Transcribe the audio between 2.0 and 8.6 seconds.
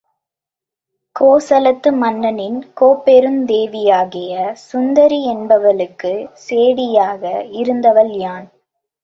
மன்னனின் கோப்பெருந் தேவியாகிய சுந்தரி என்பவளுக்குச் சேடியாக இருந்தவள் யான்.